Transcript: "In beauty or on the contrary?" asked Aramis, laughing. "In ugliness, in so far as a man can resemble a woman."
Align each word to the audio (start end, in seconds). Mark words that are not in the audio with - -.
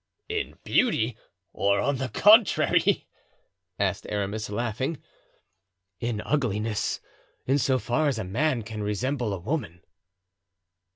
"In 0.29 0.57
beauty 0.63 1.15
or 1.53 1.79
on 1.79 1.97
the 1.97 2.09
contrary?" 2.09 3.07
asked 3.77 4.07
Aramis, 4.09 4.49
laughing. 4.49 4.97
"In 5.99 6.21
ugliness, 6.21 6.99
in 7.45 7.59
so 7.59 7.77
far 7.77 8.07
as 8.07 8.17
a 8.17 8.23
man 8.23 8.63
can 8.63 8.81
resemble 8.81 9.31
a 9.31 9.37
woman." 9.37 9.83